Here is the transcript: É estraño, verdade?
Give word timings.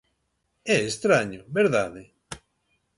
É 0.75 0.77
estraño, 0.91 1.41
verdade? 1.59 2.03